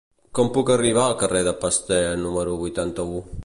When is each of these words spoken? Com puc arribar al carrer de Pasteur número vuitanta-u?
Com 0.37 0.47
puc 0.55 0.71
arribar 0.75 1.03
al 1.03 1.13
carrer 1.19 1.43
de 1.49 1.55
Pasteur 1.67 2.17
número 2.25 2.59
vuitanta-u? 2.67 3.25